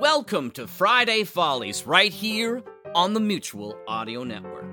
Welcome 0.00 0.52
to 0.52 0.68
Friday 0.68 1.24
Follies 1.24 1.84
right 1.84 2.12
here 2.12 2.62
on 2.94 3.14
the 3.14 3.20
Mutual 3.20 3.76
Audio 3.88 4.22
Network. 4.22 4.64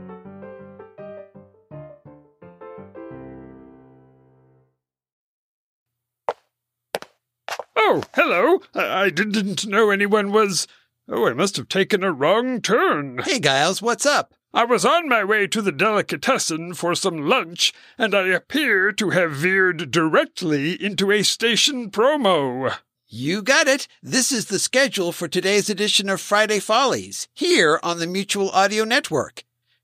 Oh, 7.75 8.03
hello. 8.13 8.59
I, 8.75 9.05
I 9.05 9.09
didn't 9.09 9.65
know 9.65 9.89
anyone 9.89 10.31
was. 10.31 10.67
Oh, 11.09 11.27
I 11.27 11.33
must 11.33 11.57
have 11.57 11.69
taken 11.69 12.03
a 12.03 12.11
wrong 12.11 12.61
turn. 12.61 13.17
Hey, 13.23 13.39
Giles, 13.39 13.81
what's 13.81 14.05
up? 14.05 14.35
I 14.53 14.63
was 14.63 14.85
on 14.85 15.09
my 15.09 15.23
way 15.23 15.47
to 15.47 15.61
the 15.63 15.71
delicatessen 15.71 16.75
for 16.75 16.93
some 16.93 17.27
lunch, 17.27 17.73
and 17.97 18.13
I 18.13 18.27
appear 18.27 18.91
to 18.91 19.09
have 19.09 19.31
veered 19.31 19.89
directly 19.89 20.73
into 20.73 21.11
a 21.11 21.23
station 21.23 21.89
promo. 21.89 22.75
You 23.07 23.43
got 23.43 23.67
it. 23.67 23.87
This 24.01 24.31
is 24.31 24.45
the 24.45 24.57
schedule 24.57 25.11
for 25.11 25.27
today's 25.27 25.69
edition 25.69 26.09
of 26.09 26.19
Friday 26.19 26.57
Follies, 26.59 27.27
here 27.35 27.79
on 27.83 27.99
the 27.99 28.07
Mutual 28.07 28.49
Audio 28.49 28.83
Network. 28.83 29.43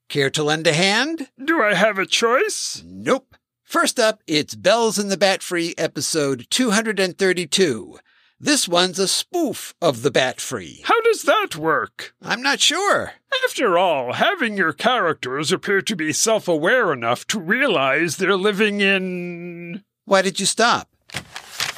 Care 0.09 0.31
to 0.31 0.43
lend 0.43 0.65
a 0.65 0.73
hand? 0.73 1.29
Do 1.43 1.61
I 1.61 1.75
have 1.75 1.99
a 1.99 2.07
choice? 2.07 2.81
Nope. 2.83 3.35
First 3.63 3.99
up, 3.99 4.23
it's 4.25 4.55
Bell's 4.55 4.97
in 4.97 5.09
the 5.09 5.17
Batfry 5.17 5.75
episode 5.77 6.47
232. 6.49 7.99
This 8.39 8.67
one's 8.67 8.97
a 8.97 9.07
spoof 9.07 9.75
of 9.79 10.01
the 10.01 10.09
Batfry. 10.09 10.83
How 10.85 10.99
does 11.01 11.21
that 11.21 11.55
work? 11.55 12.15
I'm 12.23 12.41
not 12.41 12.59
sure. 12.59 13.13
After 13.45 13.77
all, 13.77 14.13
having 14.13 14.57
your 14.57 14.73
characters 14.73 15.51
appear 15.51 15.83
to 15.83 15.95
be 15.95 16.11
self 16.11 16.47
aware 16.47 16.91
enough 16.91 17.27
to 17.27 17.39
realize 17.39 18.17
they're 18.17 18.35
living 18.35 18.81
in. 18.81 19.83
Why 20.05 20.23
did 20.23 20.39
you 20.39 20.47
stop? 20.47 20.90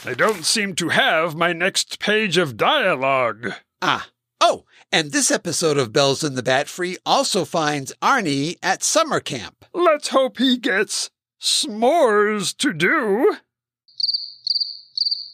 I 0.05 0.13
don't 0.13 0.43
seem 0.43 0.75
to 0.75 0.89
have 0.89 1.33
my 1.33 1.53
next 1.53 1.97
page 1.97 2.37
of 2.37 2.57
dialogue. 2.57 3.53
Ah. 3.81 4.09
Oh, 4.41 4.65
and 4.91 5.13
this 5.13 5.31
episode 5.31 5.77
of 5.77 5.93
Bell's 5.93 6.25
in 6.25 6.35
the 6.35 6.43
Batfry 6.43 6.97
also 7.05 7.45
finds 7.45 7.93
Arnie 8.01 8.57
at 8.61 8.83
summer 8.83 9.21
camp. 9.21 9.63
Let's 9.73 10.09
hope 10.09 10.39
he 10.39 10.57
gets 10.57 11.09
s'mores 11.41 12.53
to 12.57 12.73
do. 12.73 13.37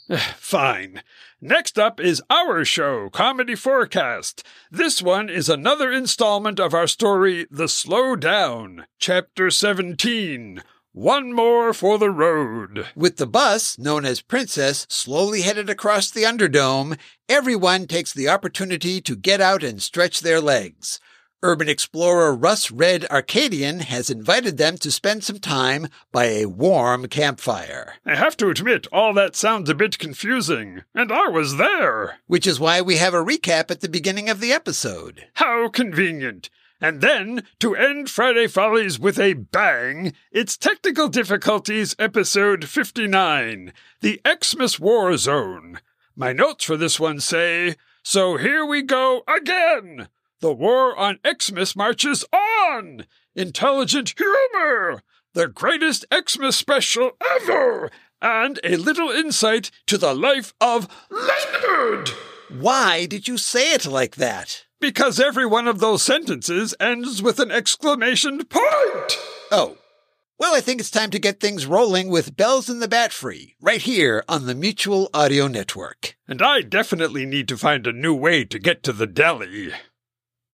Fine. 0.37 1.01
Next 1.41 1.79
up 1.79 1.99
is 1.99 2.21
our 2.29 2.63
show, 2.63 3.09
Comedy4Cast. 3.09 4.43
This 4.69 5.01
one 5.01 5.29
is 5.29 5.49
another 5.49 5.91
installment 5.91 6.59
of 6.59 6.75
our 6.75 6.85
story, 6.85 7.47
The 7.49 7.67
Slow 7.67 8.15
Down, 8.15 8.85
Chapter 8.99 9.49
17. 9.49 10.61
One 10.91 11.33
more 11.33 11.71
for 11.71 11.99
the 11.99 12.09
road. 12.09 12.87
With 12.95 13.17
the 13.17 13.27
bus, 13.27 13.77
known 13.77 14.05
as 14.05 14.21
Princess, 14.21 14.87
slowly 14.89 15.41
headed 15.41 15.69
across 15.69 16.09
the 16.09 16.23
Underdome, 16.23 16.97
everyone 17.29 17.85
takes 17.85 18.11
the 18.11 18.27
opportunity 18.27 18.99
to 19.01 19.15
get 19.15 19.39
out 19.39 19.63
and 19.63 19.83
stretch 19.83 20.21
their 20.21 20.41
legs. 20.41 20.99
Urban 21.43 21.69
explorer 21.69 22.35
Russ 22.35 22.71
Red 22.71 23.05
Arcadian 23.11 23.81
has 23.81 24.09
invited 24.09 24.57
them 24.57 24.77
to 24.79 24.91
spend 24.91 25.23
some 25.23 25.39
time 25.39 25.87
by 26.11 26.25
a 26.25 26.47
warm 26.47 27.07
campfire. 27.07 27.93
I 28.03 28.15
have 28.15 28.35
to 28.37 28.49
admit, 28.49 28.87
all 28.91 29.13
that 29.13 29.35
sounds 29.35 29.69
a 29.69 29.75
bit 29.75 29.99
confusing, 29.99 30.81
and 30.95 31.11
I 31.11 31.27
was 31.27 31.57
there. 31.57 32.17
Which 32.25 32.47
is 32.47 32.59
why 32.59 32.81
we 32.81 32.97
have 32.97 33.13
a 33.13 33.23
recap 33.23 33.69
at 33.69 33.81
the 33.81 33.89
beginning 33.89 34.27
of 34.27 34.41
the 34.41 34.51
episode. 34.51 35.27
How 35.35 35.69
convenient. 35.69 36.49
And 36.81 37.01
then, 37.01 37.43
to 37.59 37.75
end 37.75 38.09
Friday 38.09 38.47
Follies 38.47 38.97
with 38.97 39.19
a 39.19 39.33
bang, 39.33 40.13
it's 40.31 40.55
Teknikal 40.55 41.11
Diffikulties 41.11 41.93
Episode 41.99 42.63
59 42.65 43.73
The 43.99 44.21
Xmas 44.25 44.79
War 44.79 45.17
Zone. 45.17 45.81
My 46.15 46.31
notes 46.31 46.63
for 46.63 46.77
this 46.77 46.97
one 46.97 47.19
say 47.19 47.75
So 48.01 48.37
here 48.37 48.65
we 48.65 48.81
go 48.81 49.23
again! 49.27 50.07
The 50.39 50.53
war 50.53 50.97
on 50.97 51.19
Xmas 51.27 51.75
marches 51.75 52.23
on! 52.31 53.05
Intelligent 53.35 54.13
humor! 54.17 55.03
The 55.33 55.49
greatest 55.49 56.05
Xmas 56.13 56.55
special 56.55 57.11
ever! 57.41 57.91
And 58.21 58.57
a 58.63 58.77
little 58.77 59.09
insight 59.09 59.69
to 59.87 59.97
the 59.97 60.13
life 60.13 60.53
of 60.61 60.87
Leonard! 61.09 62.11
Why 62.49 63.05
did 63.05 63.27
you 63.27 63.37
say 63.37 63.73
it 63.73 63.85
like 63.85 64.15
that? 64.15 64.63
Because 64.81 65.19
every 65.19 65.45
one 65.45 65.67
of 65.67 65.79
those 65.79 66.01
sentences 66.01 66.73
ends 66.79 67.21
with 67.21 67.39
an 67.39 67.51
exclamation 67.51 68.45
point! 68.45 69.17
Oh. 69.51 69.77
Well, 70.37 70.55
I 70.55 70.61
think 70.61 70.79
it's 70.79 70.89
time 70.89 71.09
to 71.11 71.19
get 71.19 71.41
things 71.41 71.65
rolling 71.65 72.07
with 72.07 72.37
Bell's 72.37 72.69
in 72.69 72.79
the 72.79 72.87
Batfry, 72.87 73.55
right 73.59 73.81
here 73.81 74.23
on 74.29 74.45
the 74.45 74.55
Mutual 74.55 75.09
Audio 75.13 75.47
Network. 75.47 76.15
And 76.29 76.41
I 76.41 76.61
definitely 76.61 77.25
need 77.25 77.49
to 77.49 77.57
find 77.57 77.85
a 77.85 77.91
new 77.91 78.13
way 78.13 78.45
to 78.45 78.57
get 78.57 78.81
to 78.83 78.93
the 78.93 79.05
deli. 79.05 79.73